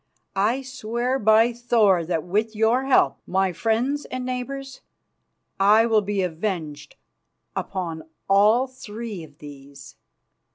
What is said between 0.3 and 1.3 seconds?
I swear